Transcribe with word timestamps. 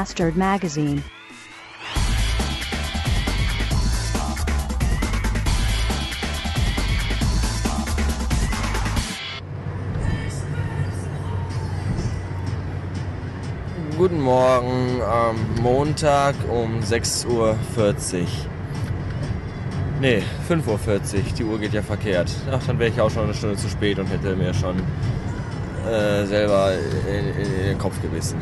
Bastard 0.00 0.34
Magazine. 0.34 1.02
Guten 13.98 14.22
Morgen 14.22 15.02
am 15.02 15.36
Montag 15.60 16.34
um 16.48 16.80
6.40 16.80 17.26
Uhr. 17.28 17.58
Ne, 20.00 20.22
5.40 20.48 20.64
Uhr. 20.64 21.00
Die 21.36 21.44
Uhr 21.44 21.58
geht 21.58 21.74
ja 21.74 21.82
verkehrt. 21.82 22.30
Ach, 22.50 22.66
dann 22.66 22.78
wäre 22.78 22.88
ich 22.88 22.98
auch 23.02 23.10
schon 23.10 23.24
eine 23.24 23.34
Stunde 23.34 23.56
zu 23.56 23.68
spät 23.68 23.98
und 23.98 24.06
hätte 24.06 24.34
mir 24.34 24.54
schon 24.54 24.76
äh, 25.86 26.24
selber 26.24 26.72
in, 27.06 27.44
in, 27.44 27.66
den 27.66 27.78
Kopf 27.78 28.00
gebissen. 28.00 28.38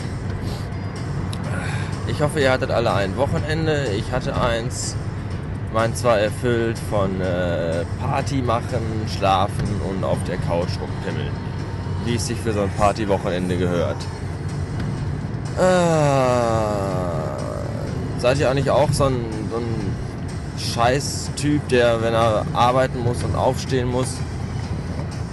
Ich 2.09 2.23
hoffe, 2.23 2.41
ihr 2.41 2.51
hattet 2.51 2.71
alle 2.71 2.93
ein 2.95 3.17
Wochenende. 3.19 3.89
Ich 3.97 4.11
hatte 4.11 4.35
eins. 4.41 4.97
Mein 5.75 5.95
zwar 5.95 6.19
erfüllt 6.19 6.79
von 6.91 7.21
äh, 7.21 7.85
Party 8.01 8.41
machen, 8.41 9.07
schlafen 9.15 9.81
und 9.89 10.03
auf 10.03 10.17
der 10.27 10.39
Couch 10.39 10.71
rumpimmeln. 10.81 11.31
Wie 12.07 12.15
es 12.15 12.27
sich 12.27 12.39
für 12.39 12.55
so 12.55 12.63
ein 12.63 12.71
Partywochenende 12.71 13.59
gehört. 13.59 13.99
Äh, 15.59 15.61
seid 18.21 18.39
ihr 18.39 18.51
eigentlich 18.51 18.71
auch 18.71 18.91
so 18.91 19.05
ein, 19.05 19.27
so 19.51 19.59
ein 19.59 19.95
Scheiß-Typ, 20.59 21.69
der, 21.69 22.01
wenn 22.01 22.15
er 22.15 22.47
arbeiten 22.55 23.01
muss 23.01 23.23
und 23.23 23.37
aufstehen 23.37 23.89
muss, 23.89 24.17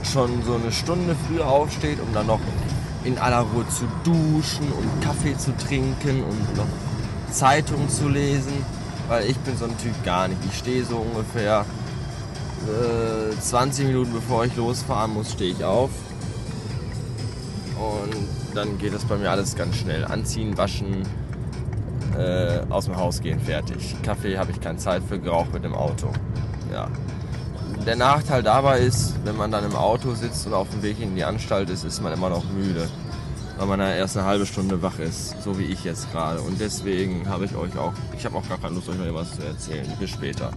schon 0.03 0.43
so 0.43 0.55
eine 0.55 0.73
Stunde 0.73 1.15
früher 1.27 1.47
aufsteht, 1.47 1.99
um 2.01 2.13
dann 2.13 2.27
noch 2.27 2.41
in 3.05 3.17
aller 3.17 3.41
Ruhe 3.41 3.67
zu 3.69 3.85
duschen 4.03 4.71
und 4.71 5.01
Kaffee 5.01 5.37
zu 5.37 5.55
trinken 5.57 6.23
und 6.23 6.57
noch 6.57 6.67
Zeitung 7.31 7.87
zu 7.89 8.09
lesen? 8.09 8.53
Weil 9.07 9.29
ich 9.29 9.37
bin 9.37 9.55
so 9.55 9.65
ein 9.65 9.77
Typ 9.77 10.03
gar 10.03 10.27
nicht. 10.27 10.39
Ich 10.49 10.57
stehe 10.57 10.83
so 10.83 10.97
ungefähr 10.97 11.65
äh, 12.65 13.39
20 13.39 13.87
Minuten 13.87 14.13
bevor 14.13 14.45
ich 14.45 14.55
losfahren 14.55 15.13
muss, 15.13 15.33
stehe 15.33 15.51
ich 15.51 15.63
auf. 15.63 15.91
Und 17.77 18.55
dann 18.55 18.77
geht 18.77 18.93
das 18.93 19.05
bei 19.05 19.17
mir 19.17 19.29
alles 19.29 19.55
ganz 19.55 19.75
schnell. 19.75 20.05
Anziehen, 20.05 20.57
waschen, 20.57 21.03
äh, 22.17 22.61
aus 22.69 22.85
dem 22.85 22.95
Haus 22.95 23.21
gehen, 23.21 23.39
fertig. 23.39 23.95
Kaffee 24.01 24.37
habe 24.37 24.51
ich 24.51 24.61
keine 24.61 24.77
Zeit 24.77 25.03
für, 25.07 25.19
geraucht 25.19 25.53
mit 25.53 25.63
dem 25.63 25.73
Auto. 25.73 26.09
Ja. 26.71 26.87
Der 27.85 27.95
Nachteil 27.95 28.41
dabei 28.41 28.79
ist, 28.79 29.13
wenn 29.25 29.37
man 29.37 29.51
dann 29.51 29.63
im 29.63 29.75
Auto 29.75 30.15
sitzt 30.15 30.47
und 30.47 30.53
auf 30.55 30.67
dem 30.71 30.81
Weg 30.81 30.99
in 30.99 31.15
die 31.15 31.23
Anstalt 31.23 31.69
ist, 31.69 31.83
ist 31.83 32.01
man 32.01 32.11
immer 32.13 32.29
noch 32.29 32.43
müde. 32.45 32.89
Weil 33.57 33.67
man 33.67 33.79
ja 33.79 33.93
erst 33.93 34.17
eine 34.17 34.25
halbe 34.25 34.47
Stunde 34.47 34.81
wach 34.81 34.97
ist, 34.97 35.41
so 35.43 35.59
wie 35.59 35.65
ich 35.65 35.83
jetzt 35.83 36.11
gerade. 36.11 36.41
Und 36.41 36.59
deswegen 36.59 37.29
habe 37.29 37.45
ich 37.45 37.55
euch 37.55 37.77
auch, 37.77 37.93
ich 38.17 38.25
habe 38.25 38.37
auch 38.37 38.49
gar 38.49 38.57
keine 38.57 38.73
Lust, 38.73 38.89
euch 38.89 38.97
noch 38.97 39.05
etwas 39.05 39.35
zu 39.35 39.43
erzählen. 39.45 39.85
Bis 39.99 40.09
später 40.09 40.51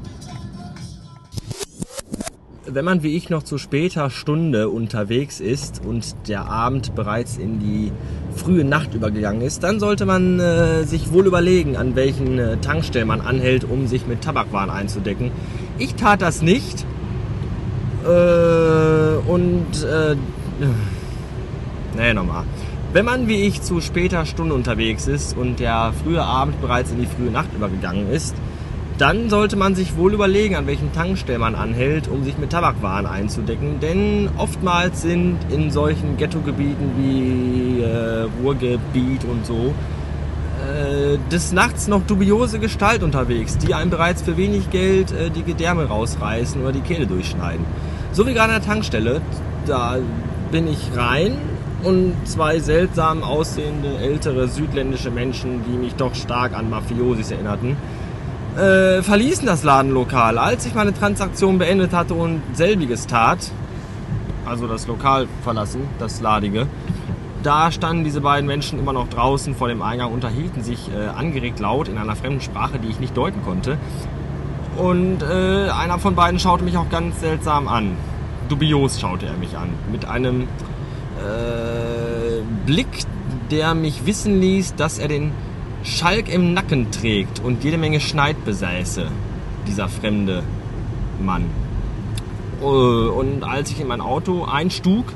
wenn 2.71 2.85
man 2.85 3.03
wie 3.03 3.17
ich 3.17 3.31
noch 3.31 3.43
zu 3.43 3.57
später 3.57 4.11
Stunde 4.11 4.69
unterwegs 4.69 5.41
ist 5.41 5.83
und 5.85 6.29
der 6.29 6.47
Abend 6.47 6.95
bereits 6.95 7.37
in 7.37 7.61
die 7.61 7.93
frühe 8.37 8.65
Nacht 8.65 8.95
übergegangen 8.95 9.41
ist, 9.41 9.63
dann 9.63 9.81
sollte 9.81 10.05
man 10.07 10.39
äh, 10.39 10.85
sich 10.85 11.13
wohl 11.13 11.27
überlegen, 11.27 11.77
an 11.77 11.97
welchen 11.97 12.39
äh, 12.39 12.59
Tankstellen 12.59 13.09
man 13.09 13.21
anhält, 13.21 13.65
um 13.65 13.87
sich 13.87 14.07
mit 14.07 14.23
Tabakwaren 14.23 14.71
einzudecken. 14.71 15.31
Ich 15.79 15.95
tat 15.95 16.21
das 16.21 16.43
nicht. 16.43 16.85
Äh, 18.05 19.31
und 19.31 19.85
äh, 19.85 20.17
nee, 21.97 22.13
nochmal. 22.15 22.45
Wenn 22.93 23.05
man 23.05 23.29
wie 23.29 23.47
ich 23.47 23.61
zu 23.61 23.81
später 23.81 24.25
Stunde 24.25 24.55
unterwegs 24.55 25.07
ist 25.07 25.37
und 25.37 25.61
der 25.61 25.93
frühe 26.03 26.23
Abend 26.23 26.61
bereits 26.61 26.91
in 26.91 26.99
die 26.99 27.07
frühe 27.07 27.31
Nacht 27.31 27.53
übergegangen 27.55 28.11
ist, 28.11 28.35
dann 28.97 29.31
sollte 29.31 29.57
man 29.57 29.75
sich 29.75 29.97
wohl 29.97 30.13
überlegen, 30.13 30.57
an 30.57 30.67
welchen 30.67 30.93
Tankstellen 30.93 31.41
man 31.41 31.55
anhält, 31.55 32.09
um 32.09 32.25
sich 32.25 32.37
mit 32.39 32.51
Tabakwaren 32.51 33.07
einzudecken. 33.07 33.79
Denn 33.81 34.29
oftmals 34.39 35.03
sind 35.03 35.39
in 35.51 35.71
solchen 35.71 36.17
Ghettogebieten 36.17 36.93
wie 36.97 37.83
äh, 37.83 38.27
Ruhrgebiet 38.43 39.25
und 39.25 39.47
so 39.47 39.75
äh, 40.59 41.19
des 41.31 41.53
Nachts 41.53 41.87
noch 41.87 42.03
dubiose 42.03 42.59
Gestalt 42.59 43.03
unterwegs, 43.03 43.57
die 43.59 43.75
einem 43.75 43.91
bereits 43.91 44.23
für 44.23 44.37
wenig 44.37 44.71
Geld 44.71 45.13
äh, 45.13 45.31
die 45.31 45.45
Gedärme 45.45 45.85
rausreißen 45.85 46.61
oder 46.61 46.73
die 46.73 46.81
Kehle 46.81 47.07
durchschneiden. 47.07 47.65
So 48.13 48.27
wie 48.27 48.35
gerade 48.35 48.53
an 48.55 48.61
der 48.61 48.69
Tankstelle, 48.69 49.21
da 49.67 49.97
bin 50.51 50.67
ich 50.67 50.97
rein 50.97 51.37
und 51.83 52.15
zwei 52.25 52.59
seltsam 52.59 53.23
aussehende 53.23 53.99
ältere 53.99 54.49
südländische 54.49 55.11
Menschen, 55.11 55.63
die 55.65 55.77
mich 55.77 55.95
doch 55.95 56.15
stark 56.15 56.55
an 56.55 56.71
Mafiosis 56.71 57.31
erinnerten, 57.31 57.77
äh, 58.57 59.03
verließen 59.03 59.47
das 59.47 59.63
Ladenlokal. 59.63 60.39
Als 60.39 60.67
ich 60.67 60.75
meine 60.75 60.93
Transaktion 60.93 61.59
beendet 61.59 61.93
hatte 61.93 62.15
und 62.15 62.43
selbiges 62.55 63.07
tat, 63.07 63.39
also 64.45 64.67
das 64.67 64.87
Lokal 64.87 65.29
verlassen, 65.45 65.83
das 65.99 66.21
Ladige, 66.21 66.67
da 67.43 67.71
standen 67.71 68.03
diese 68.03 68.21
beiden 68.21 68.47
Menschen 68.47 68.81
immer 68.81 68.93
noch 68.93 69.09
draußen 69.09 69.55
vor 69.55 69.69
dem 69.69 69.81
Eingang, 69.83 70.13
unterhielten 70.13 70.63
sich 70.63 70.91
äh, 70.91 71.07
angeregt 71.07 71.61
laut 71.61 71.89
in 71.89 71.99
einer 71.99 72.17
fremden 72.17 72.41
Sprache, 72.41 72.79
die 72.79 72.89
ich 72.89 72.99
nicht 72.99 73.17
deuten 73.17 73.43
konnte. 73.45 73.79
Und 74.79 75.23
äh, 75.23 75.71
einer 75.71 75.99
von 75.99 76.15
beiden 76.15 76.39
schaute 76.39 76.63
mich 76.63 76.77
auch 76.77 76.89
ganz 76.89 77.21
seltsam 77.21 77.67
an. 77.67 77.97
Dubios 78.49 79.01
schaute 79.01 79.27
er 79.27 79.37
mich 79.37 79.57
an. 79.57 79.71
Mit 79.91 80.05
einem 80.05 80.43
äh, 80.43 80.47
Blick, 82.65 82.87
der 83.51 83.75
mich 83.75 84.07
wissen 84.07 84.41
ließ, 84.41 84.77
dass 84.77 84.99
er 84.99 85.09
den 85.09 85.33
Schalk 85.83 86.33
im 86.33 86.55
Nacken 86.55 86.93
trägt 86.93 87.41
und 87.41 87.65
jede 87.65 87.77
Menge 87.77 88.01
Schneid 88.01 88.45
besäße, 88.45 89.09
dieser 89.67 89.89
fremde 89.89 90.45
Mann. 91.21 91.47
Äh, 92.63 92.65
und 92.65 93.43
als 93.43 93.73
ich 93.73 93.81
in 93.81 93.89
mein 93.89 94.01
Auto 94.01 94.45
einstug, 94.45 95.07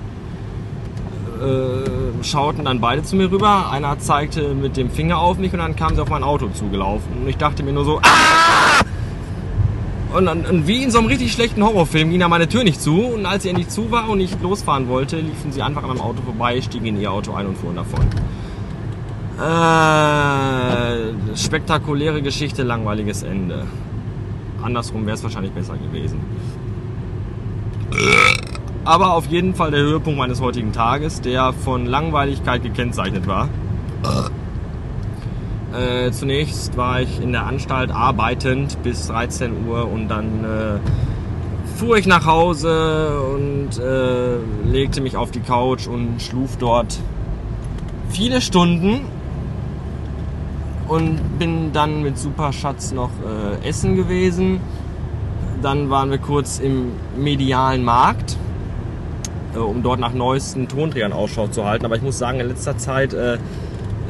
äh, 1.40 2.24
schauten 2.24 2.64
dann 2.64 2.80
beide 2.80 3.04
zu 3.04 3.14
mir 3.14 3.30
rüber. 3.30 3.70
Einer 3.70 3.96
zeigte 4.00 4.54
mit 4.54 4.76
dem 4.76 4.90
Finger 4.90 5.18
auf 5.18 5.38
mich 5.38 5.52
und 5.52 5.60
dann 5.60 5.76
kam 5.76 5.94
sie 5.94 6.02
auf 6.02 6.10
mein 6.10 6.24
Auto 6.24 6.48
zugelaufen. 6.48 7.22
Und 7.22 7.28
ich 7.28 7.36
dachte 7.36 7.62
mir 7.62 7.72
nur 7.72 7.84
so, 7.84 7.98
ah! 7.98 8.71
Und, 10.14 10.28
und 10.28 10.66
wie 10.66 10.82
in 10.82 10.90
so 10.90 10.98
einem 10.98 11.08
richtig 11.08 11.32
schlechten 11.32 11.62
Horrorfilm 11.62 12.10
ging 12.10 12.20
da 12.20 12.28
meine 12.28 12.48
Tür 12.48 12.64
nicht 12.64 12.80
zu. 12.80 13.00
Und 13.00 13.26
als 13.26 13.44
sie 13.44 13.48
endlich 13.48 13.68
zu 13.68 13.90
war 13.90 14.08
und 14.08 14.20
ich 14.20 14.40
losfahren 14.42 14.88
wollte, 14.88 15.16
liefen 15.16 15.52
sie 15.52 15.62
einfach 15.62 15.82
an 15.82 15.88
meinem 15.88 16.00
Auto 16.00 16.22
vorbei, 16.22 16.60
stiegen 16.60 16.86
in 16.86 17.00
ihr 17.00 17.10
Auto 17.10 17.32
ein 17.32 17.46
und 17.46 17.56
fuhren 17.56 17.76
davon. 17.76 18.00
Äh, 19.40 21.36
spektakuläre 21.36 22.22
Geschichte, 22.22 22.62
langweiliges 22.62 23.22
Ende. 23.22 23.66
Andersrum 24.62 25.06
wäre 25.06 25.16
es 25.16 25.22
wahrscheinlich 25.22 25.52
besser 25.52 25.76
gewesen. 25.76 26.20
Aber 28.84 29.14
auf 29.14 29.26
jeden 29.26 29.54
Fall 29.54 29.70
der 29.70 29.80
Höhepunkt 29.80 30.18
meines 30.18 30.40
heutigen 30.40 30.72
Tages, 30.72 31.20
der 31.20 31.52
von 31.52 31.86
Langweiligkeit 31.86 32.62
gekennzeichnet 32.62 33.26
war. 33.26 33.48
Äh, 35.72 36.10
zunächst 36.10 36.76
war 36.76 37.00
ich 37.00 37.20
in 37.20 37.32
der 37.32 37.46
Anstalt 37.46 37.90
arbeitend 37.90 38.82
bis 38.82 39.06
13 39.06 39.66
Uhr 39.66 39.90
und 39.90 40.08
dann 40.08 40.44
äh, 40.44 41.78
fuhr 41.78 41.96
ich 41.96 42.06
nach 42.06 42.26
Hause 42.26 43.20
und 43.34 43.78
äh, 43.78 44.36
legte 44.70 45.00
mich 45.00 45.16
auf 45.16 45.30
die 45.30 45.40
Couch 45.40 45.86
und 45.86 46.20
schluf 46.20 46.58
dort 46.58 46.98
viele 48.10 48.42
Stunden 48.42 49.00
und 50.88 51.38
bin 51.38 51.72
dann 51.72 52.02
mit 52.02 52.18
Superschatz 52.18 52.92
noch 52.92 53.10
äh, 53.10 53.66
essen 53.66 53.96
gewesen. 53.96 54.60
Dann 55.62 55.88
waren 55.88 56.10
wir 56.10 56.18
kurz 56.18 56.58
im 56.58 56.92
medialen 57.16 57.82
Markt, 57.82 58.36
äh, 59.54 59.58
um 59.58 59.82
dort 59.82 60.00
nach 60.00 60.12
neuesten 60.12 60.68
Tonträgern 60.68 61.14
Ausschau 61.14 61.46
zu 61.46 61.64
halten. 61.64 61.86
Aber 61.86 61.96
ich 61.96 62.02
muss 62.02 62.18
sagen, 62.18 62.40
in 62.40 62.48
letzter 62.48 62.76
Zeit 62.76 63.14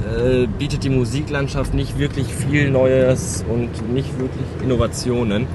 äh, 0.02 0.46
bietet 0.46 0.84
die 0.84 0.90
Musiklandschaft 0.90 1.74
nicht 1.74 1.98
wirklich 1.98 2.26
viel 2.26 2.70
Neues 2.70 3.44
und 3.48 3.92
nicht 3.92 4.18
wirklich 4.18 4.46
Innovationen. 4.62 5.46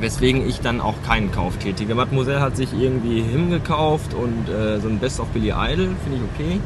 Weswegen 0.00 0.48
ich 0.48 0.60
dann 0.60 0.80
auch 0.80 1.02
keinen 1.02 1.32
Kauf 1.32 1.56
tätige. 1.56 1.94
Mademoiselle 1.94 2.40
hat 2.40 2.56
sich 2.56 2.72
irgendwie 2.72 3.20
Him 3.20 3.50
gekauft 3.50 4.14
und 4.14 4.48
äh, 4.48 4.80
so 4.80 4.88
ein 4.88 4.98
Best 4.98 5.18
of 5.20 5.28
Billy 5.28 5.48
Idol, 5.48 5.88
finde 6.04 6.18
ich 6.18 6.22
okay. 6.34 6.60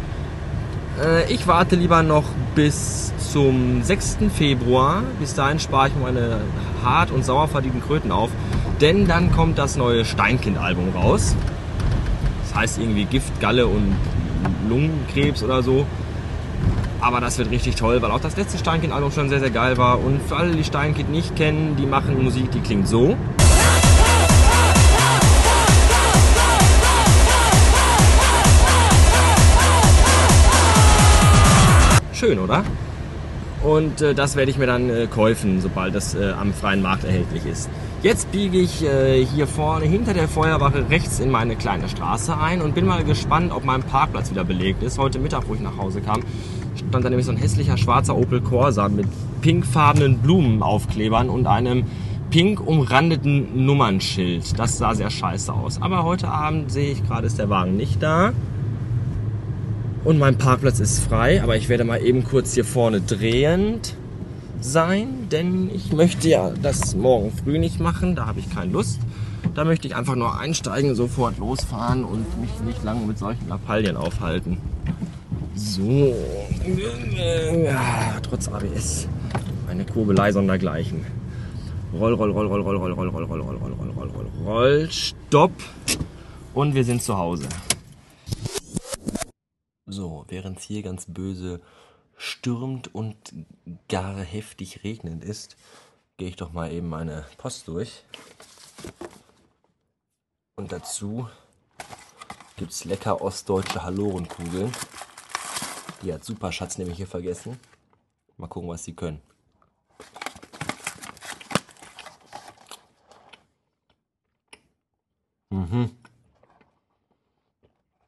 Äh, 1.02 1.32
ich 1.32 1.46
warte 1.46 1.76
lieber 1.76 2.02
noch 2.02 2.25
bis 2.55 3.12
zum 3.32 3.82
6. 3.82 4.19
Februar. 4.34 5.02
Bis 5.19 5.34
dahin 5.34 5.58
spare 5.58 5.88
ich 5.88 5.94
meine 5.96 6.40
hart 6.84 7.11
und 7.11 7.25
sauer 7.25 7.49
verdienten 7.49 7.82
Kröten 7.82 8.12
auf. 8.12 8.31
Denn 8.81 9.06
dann 9.06 9.32
kommt 9.32 9.58
das 9.58 9.76
neue 9.76 10.05
Steinkind-Album 10.05 10.90
raus. 10.94 11.37
Das 12.43 12.55
heißt 12.55 12.79
irgendwie 12.79 13.05
Gift, 13.05 13.40
Galle 13.40 13.67
und 13.67 13.96
Lungenkrebs 14.69 15.43
oder 15.43 15.62
so. 15.62 15.87
Aber 17.02 17.20
das 17.20 17.37
wird 17.37 17.50
richtig 17.50 17.75
toll, 17.75 18.00
weil 18.00 18.10
auch 18.10 18.20
das 18.20 18.37
letzte 18.37 18.56
Steinkind-Album 18.56 19.10
schon 19.10 19.28
sehr, 19.28 19.40
sehr 19.40 19.50
geil 19.50 19.76
war. 19.76 20.02
Und 20.02 20.22
für 20.22 20.37
alle, 20.37 20.52
die 20.52 20.64
Steinkind 20.64 21.10
nicht 21.10 21.37
kennen, 21.37 21.76
die 21.76 21.84
machen 21.84 22.22
Musik, 22.22 22.50
die 22.52 22.60
klingt 22.60 22.88
so. 22.88 23.16
schön, 32.22 32.38
oder? 32.38 32.62
Und 33.64 34.00
äh, 34.00 34.14
das 34.14 34.37
werde 34.37 34.52
ich 34.52 34.56
mir 34.56 34.69
dann 34.69 34.88
äh, 34.88 35.08
kaufen, 35.08 35.60
sobald 35.60 35.93
das 35.93 36.14
äh, 36.14 36.31
am 36.31 36.52
freien 36.52 36.81
Markt 36.81 37.02
erhältlich 37.02 37.44
ist. 37.46 37.69
Jetzt 38.05 38.31
biege 38.31 38.58
ich 38.58 38.84
äh, 38.84 39.25
hier 39.25 39.48
vorne 39.48 39.87
hinter 39.87 40.14
der 40.14 40.28
Feuerwache 40.28 40.88
rechts 40.88 41.19
in 41.19 41.31
meine 41.31 41.56
kleine 41.56 41.88
Straße 41.88 42.38
ein 42.38 42.62
und 42.62 42.76
bin 42.76 42.87
mal 42.87 43.02
gespannt, 43.02 43.50
ob 43.50 43.64
mein 43.64 43.82
Parkplatz 43.82 44.31
wieder 44.31 44.44
belegt 44.44 44.84
ist. 44.84 44.98
Heute 44.98 45.19
Mittag, 45.19 45.48
wo 45.48 45.55
ich 45.55 45.60
nach 45.60 45.76
Hause 45.76 46.00
kam, 46.00 46.22
stand 46.76 47.04
da 47.04 47.10
nämlich 47.10 47.26
so 47.26 47.32
ein 47.32 47.38
hässlicher 47.38 47.76
schwarzer 47.76 48.16
Opel 48.16 48.40
Corsa 48.40 48.88
mit 48.88 49.06
pinkfarbenen 49.40 50.19
Blumenaufklebern 50.19 51.28
und 51.28 51.46
einem 51.46 51.84
pink 52.30 52.66
umrandeten 52.66 53.66
Nummernschild. 53.66 54.58
Das 54.58 54.78
sah 54.78 54.94
sehr 54.94 55.10
scheiße 55.10 55.52
aus. 55.52 55.82
Aber 55.82 56.04
heute 56.04 56.28
Abend 56.28 56.72
sehe 56.72 56.92
ich 56.92 57.06
gerade, 57.06 57.26
ist 57.26 57.38
der 57.38 57.50
Wagen 57.50 57.76
nicht 57.76 58.02
da. 58.02 58.32
Und 60.04 60.19
mein 60.19 60.38
Parkplatz 60.38 60.80
ist 60.80 61.00
frei, 61.00 61.42
aber 61.42 61.56
ich 61.56 61.69
werde 61.69 61.84
mal 61.84 62.02
eben 62.02 62.24
kurz 62.24 62.54
hier 62.54 62.64
vorne 62.64 63.00
drehend 63.00 63.96
sein, 64.60 65.28
denn 65.30 65.70
ich 65.72 65.92
möchte 65.92 66.28
ja 66.28 66.50
das 66.60 66.94
morgen 66.96 67.32
früh 67.32 67.58
nicht 67.58 67.80
machen, 67.80 68.16
da 68.16 68.26
habe 68.26 68.40
ich 68.40 68.52
keine 68.52 68.72
Lust. 68.72 69.00
Da 69.54 69.64
möchte 69.64 69.86
ich 69.86 69.94
einfach 69.94 70.14
nur 70.14 70.38
einsteigen, 70.38 70.94
sofort 70.94 71.38
losfahren 71.38 72.04
und 72.04 72.40
mich 72.40 72.50
nicht 72.64 72.82
lange 72.84 73.06
mit 73.06 73.19
solchen 73.19 73.48
Lappalien 73.48 73.96
aufhalten. 73.96 74.58
So, 75.54 76.14
ja, 76.64 78.19
trotz 78.22 78.49
ABS, 78.49 79.06
eine 79.69 79.84
Kurbelei 79.84 80.32
sondergleichen. 80.32 81.04
Roll, 81.93 82.14
roll, 82.14 82.31
roll, 82.31 82.46
roll, 82.46 82.62
roll, 82.62 82.78
roll, 82.78 82.93
roll, 82.93 83.08
roll, 83.10 83.25
roll, 83.25 83.40
roll, 83.40 83.56
roll, 83.56 83.72
roll, 83.72 83.90
roll, 83.90 84.10
roll, 84.10 84.31
roll, 84.46 84.90
stopp 84.90 85.52
und 86.54 86.75
wir 86.75 86.84
sind 86.84 87.02
zu 87.02 87.19
Hause. 87.19 87.49
So, 89.84 90.25
während 90.28 90.58
es 90.58 90.64
hier 90.64 90.82
ganz 90.82 91.04
böse 91.06 91.60
stürmt 92.16 92.94
und 92.94 93.16
gar 93.88 94.16
heftig 94.20 94.84
regnend 94.84 95.22
ist, 95.22 95.56
gehe 96.16 96.28
ich 96.28 96.37
doch 96.37 96.52
mal 96.52 96.72
eben 96.72 96.88
meine 96.88 97.26
Post 97.37 97.69
durch. 97.69 98.05
Und 100.56 100.72
dazu 100.72 101.28
gibt 102.56 102.72
es 102.72 102.87
lecker 102.87 103.20
ostdeutsche 103.20 103.82
Hallorenkugeln. 103.82 104.72
Die 106.02 106.12
hat 106.12 106.25
Superschatz 106.25 106.78
nämlich 106.78 106.96
hier 106.96 107.06
vergessen. 107.06 107.58
Mal 108.37 108.49
gucken, 108.49 108.69
was 108.69 108.82
sie 108.82 108.94
können. 108.94 109.22
Mhm. 115.50 115.96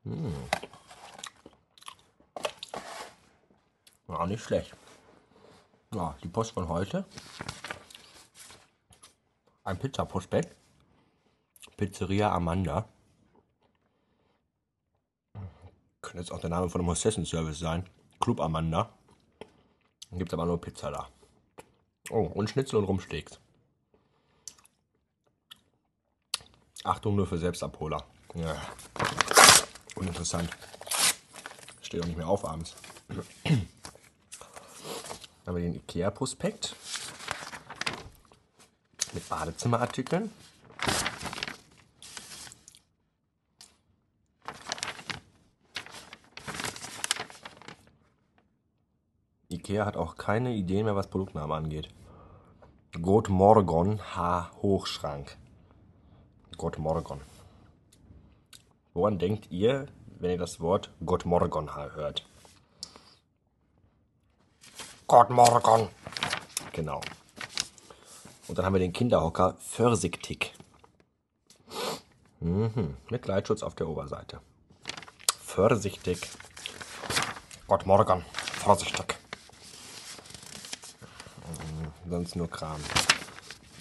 Mmh. 0.02 0.32
Ja, 4.08 4.26
nicht 4.26 4.42
schlecht. 4.42 4.74
Ja, 5.94 6.16
die 6.22 6.28
Post 6.28 6.50
von 6.50 6.68
heute. 6.68 7.04
Ein 9.62 9.78
Pizzaprospekt. 9.78 10.56
Pizzeria 11.76 12.32
Amanda. 12.32 12.88
Könnte 16.14 16.26
jetzt 16.26 16.32
auch 16.32 16.40
der 16.40 16.50
Name 16.50 16.70
von 16.70 16.80
einem 16.80 16.90
Hostessenservice 16.90 17.58
sein. 17.58 17.90
Club 18.20 18.40
Amanda. 18.40 18.88
Dann 20.10 20.18
gibt 20.20 20.30
es 20.30 20.34
aber 20.34 20.46
nur 20.46 20.60
Pizza 20.60 20.92
da. 20.92 21.08
Oh, 22.08 22.20
und 22.20 22.48
Schnitzel 22.48 22.76
und 22.76 22.84
Rumsteaks. 22.84 23.40
Achtung 26.84 27.16
nur 27.16 27.26
für 27.26 27.36
Selbstabholer. 27.36 28.04
Ja. 28.36 28.54
Uninteressant. 29.96 30.50
Steht 31.82 32.00
auch 32.00 32.06
nicht 32.06 32.16
mehr 32.16 32.28
auf 32.28 32.44
abends. 32.44 32.76
Dann 33.08 33.66
haben 35.46 35.56
wir 35.56 35.62
den 35.62 35.74
IKEA-Prospekt 35.74 36.76
mit 39.14 39.28
Badezimmerartikeln. 39.28 40.30
IKEA 49.64 49.86
hat 49.86 49.96
auch 49.96 50.16
keine 50.16 50.52
Idee 50.52 50.82
mehr, 50.82 50.94
was 50.94 51.06
Produktnamen 51.06 51.56
angeht. 51.56 51.88
Gott 53.00 53.30
Morgon 53.30 53.98
H-Hochschrank. 54.14 55.36
Gott 56.58 56.78
Morgon. 56.78 57.20
Woran 58.92 59.18
denkt 59.18 59.50
ihr, 59.50 59.86
wenn 60.20 60.32
ihr 60.32 60.38
das 60.38 60.60
Wort 60.60 60.90
Gott 61.04 61.24
Morgon 61.24 61.74
hört? 61.74 62.26
Gott 65.06 65.30
Morgen. 65.30 65.88
Genau. 66.72 67.00
Und 68.46 68.58
dann 68.58 68.66
haben 68.66 68.74
wir 68.74 68.80
den 68.80 68.92
Kinderhocker 68.92 69.54
Pfirsichtick. 69.54 70.52
Mhm. 72.40 72.98
Mit 73.10 73.26
Leitschutz 73.26 73.62
auf 73.62 73.74
der 73.74 73.88
Oberseite. 73.88 74.40
Pfirsichtick. 75.42 76.28
Gott 77.66 77.86
Morgen. 77.86 78.24
Vorsichtig. 78.60 79.23
Sonst 82.14 82.36
nur 82.36 82.48
Kram. 82.48 82.80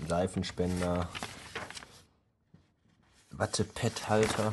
Seifenspender. 0.08 1.08
Wattepad-Halter. 3.30 4.50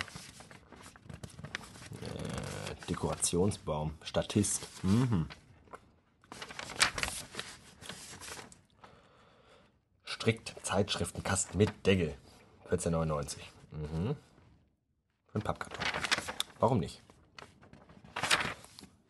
Äh, 2.02 2.86
Dekorationsbaum. 2.90 3.94
Statist. 4.02 4.66
Mhm. 4.82 5.28
Strikt 10.04 10.54
Zeitschriftenkasten 10.62 11.56
mit 11.56 11.86
Deckel. 11.86 12.14
14,99. 12.68 13.38
Mhm. 13.70 14.14
Für 15.32 15.38
Pappkarton. 15.38 15.86
Warum 16.58 16.80
nicht? 16.80 17.00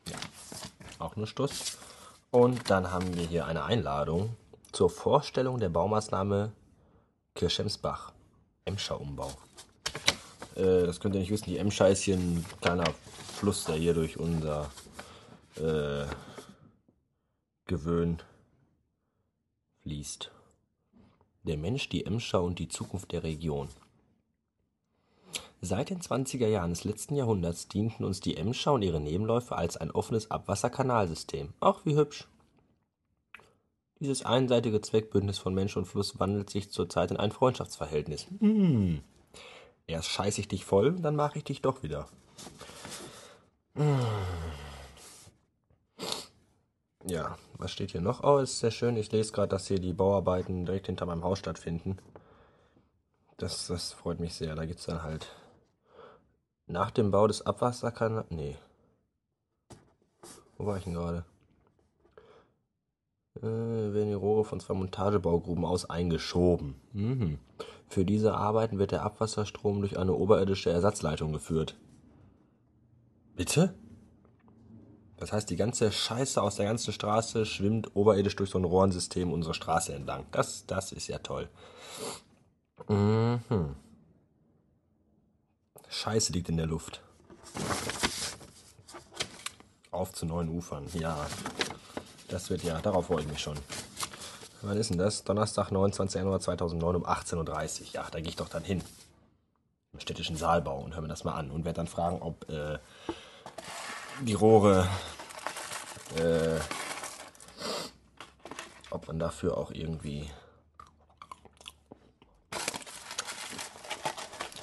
Ja. 0.07 0.19
Auch 1.01 1.17
nur 1.17 1.27
Stuss. 1.27 1.77
Und 2.31 2.71
dann 2.71 2.93
haben 2.93 3.17
wir 3.17 3.27
hier 3.27 3.47
eine 3.47 3.65
Einladung 3.65 4.37
zur 4.81 4.89
Vorstellung 4.89 5.61
der 5.61 5.69
Baumaßnahme 5.69 6.53
Kirchemsbach. 7.35 8.15
Emscher-Umbau. 8.65 9.31
Äh, 10.55 10.87
das 10.87 11.01
könnt 11.01 11.15
ihr 11.15 11.21
nicht 11.21 11.31
wissen. 11.31 11.51
Die 11.51 11.59
Emscher 11.59 11.91
ist 11.91 12.01
hier 12.01 12.17
ein 12.17 12.47
kleiner 12.63 12.91
Fluss, 13.35 13.67
der 13.67 13.75
hier 13.75 13.93
durch 13.93 14.19
unser 14.19 14.71
äh, 15.57 16.07
Gewöhn 17.67 18.23
fließt. 19.83 20.31
Der 21.43 21.59
Mensch, 21.59 21.91
die 21.91 22.07
Emscher 22.07 22.41
und 22.43 22.59
die 22.59 22.69
Zukunft 22.69 23.13
der 23.13 23.23
Region. 23.23 23.69
Seit 25.61 25.91
den 25.91 26.01
20er 26.01 26.49
Jahren 26.49 26.71
des 26.71 26.85
letzten 26.85 27.17
Jahrhunderts 27.17 27.69
dienten 27.69 28.03
uns 28.03 28.21
die 28.21 28.39
Emscher 28.39 28.73
und 28.73 28.81
ihre 28.81 28.99
Nebenläufe 28.99 29.57
als 29.57 29.77
ein 29.77 29.91
offenes 29.91 30.31
Abwasserkanalsystem. 30.31 31.53
Ach, 31.61 31.85
wie 31.85 31.97
hübsch. 31.97 32.27
Dieses 34.01 34.25
einseitige 34.25 34.81
Zweckbündnis 34.81 35.39
von 35.39 35.53
Mensch 35.55 35.77
und 35.77 35.85
Fluss 35.85 36.19
wandelt 36.19 36.49
sich 36.49 36.71
zurzeit 36.71 37.11
in 37.11 37.19
ein 37.19 37.33
Freundschaftsverhältnis. 37.33 38.27
Hm. 38.41 39.03
Erst 39.87 40.09
scheiße 40.09 40.41
ich 40.41 40.49
dich 40.49 40.65
voll, 40.65 40.97
dann 41.01 41.17
mache 41.17 41.37
ich 41.37 41.45
dich 41.45 41.61
doch 41.61 41.83
wieder. 41.83 42.09
Hm. 43.75 44.01
Ja, 47.05 47.37
was 47.59 47.73
steht 47.73 47.91
hier 47.91 48.01
noch? 48.01 48.25
Oh, 48.25 48.39
ist 48.39 48.61
sehr 48.61 48.71
schön. 48.71 48.97
Ich 48.97 49.13
lese 49.13 49.33
gerade, 49.33 49.49
dass 49.49 49.67
hier 49.67 49.79
die 49.79 49.93
Bauarbeiten 49.93 50.65
direkt 50.65 50.87
hinter 50.87 51.05
meinem 51.05 51.25
Haus 51.25 51.39
stattfinden. 51.39 51.99
Das, 53.37 53.67
das 53.67 53.93
freut 53.93 54.21
mich 54.21 54.35
sehr. 54.35 54.55
Da 54.55 54.65
gibt 54.65 54.81
es 54.81 54.87
dann 54.87 55.03
halt 55.03 55.27
nach 56.67 56.91
dem 56.91 57.11
Bau 57.11 57.27
des 57.27 57.45
Abwasserkanals. 57.45 58.31
Nee. 58.31 58.57
Wo 60.57 60.67
war 60.67 60.79
ich 60.79 60.85
denn 60.85 60.95
gerade? 60.95 61.25
Äh, 63.43 63.47
werden 63.47 64.09
die 64.09 64.15
Rohre 64.15 64.45
von 64.45 64.61
zwei 64.61 64.75
Montagebaugruben 64.75 65.65
aus 65.65 65.89
eingeschoben. 65.89 66.75
Mhm. 66.93 67.39
Für 67.89 68.05
diese 68.05 68.35
Arbeiten 68.35 68.79
wird 68.79 68.93
der 68.93 69.03
Abwasserstrom 69.03 69.81
durch 69.81 69.99
eine 69.99 70.13
oberirdische 70.13 70.71
Ersatzleitung 70.71 71.33
geführt. 71.33 71.77
Bitte? 73.37 73.75
Das 75.17 75.33
heißt, 75.33 75.49
die 75.49 75.57
ganze 75.57 75.91
Scheiße 75.91 76.41
aus 76.41 76.57
der 76.57 76.67
ganzen 76.67 76.93
Straße 76.93 77.47
schwimmt 77.47 77.95
oberirdisch 77.97 78.37
durch 78.37 78.51
so 78.51 78.59
ein 78.59 78.65
Rohrensystem 78.65 79.33
unsere 79.33 79.55
Straße 79.55 79.95
entlang. 79.95 80.27
Das, 80.33 80.67
das 80.67 80.93
ist 80.93 81.09
ja 81.09 81.19
toll. 81.19 81.49
Mhm. 82.89 83.77
Scheiße 85.89 86.33
liegt 86.33 86.49
in 86.51 86.59
der 86.59 86.67
Luft. 86.67 87.03
Auf 89.91 90.13
zu 90.13 90.27
neuen 90.27 90.49
Ufern. 90.49 90.87
Ja, 90.95 91.27
das 92.31 92.51
wird 92.51 92.63
ja, 92.63 92.81
darauf 92.81 93.07
freue 93.07 93.21
ich 93.21 93.29
mich 93.29 93.41
schon. 93.41 93.59
Wann 94.63 94.77
ist 94.77 94.91
denn 94.91 94.99
das? 94.99 95.25
Donnerstag, 95.25 95.71
29. 95.71 96.19
Januar 96.19 96.41
2009 96.41 96.97
um 96.97 97.07
18.30 97.07 97.81
Uhr. 97.81 97.87
Ja, 97.93 98.07
da 98.11 98.21
gehe 98.21 98.29
ich 98.29 98.37
doch 98.37 98.49
dann 98.49 98.63
hin. 98.63 98.83
Im 99.93 100.01
städtischen 100.01 100.37
Saalbau 100.37 100.79
und 100.81 100.95
höre 100.95 101.03
mir 101.03 101.09
das 101.09 101.25
mal 101.25 101.35
an 101.35 101.51
und 101.51 101.65
werde 101.65 101.79
dann 101.79 101.89
fragen, 101.89 102.23
ob 102.23 102.49
äh, 102.49 102.79
die 104.23 104.35
Rohre 104.35 104.87
äh, 106.17 106.61
dann 109.11 109.19
dafür 109.19 109.59
auch 109.59 109.73
irgendwie 109.73 110.31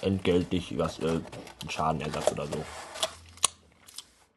entgeltlich 0.02 0.78
was, 0.78 1.00
äh, 1.00 1.20
Schadenersatz 1.68 2.32
oder 2.32 2.48
so. 2.48 2.64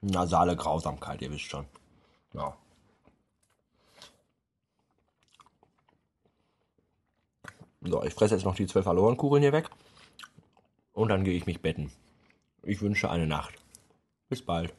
Nasale 0.00 0.56
Grausamkeit, 0.56 1.22
ihr 1.22 1.30
wisst 1.30 1.44
schon. 1.44 1.66
Ja. 2.32 2.56
So, 7.90 8.04
ich 8.04 8.14
fresse 8.14 8.34
jetzt 8.34 8.44
noch 8.44 8.54
die 8.54 8.68
zwölf 8.68 8.86
Alorenkugeln 8.86 9.42
hier 9.42 9.52
weg. 9.52 9.68
Und 10.92 11.08
dann 11.08 11.24
gehe 11.24 11.34
ich 11.34 11.46
mich 11.46 11.60
betten. 11.60 11.90
Ich 12.62 12.80
wünsche 12.80 13.10
eine 13.10 13.26
Nacht. 13.26 13.54
Bis 14.28 14.42
bald. 14.42 14.72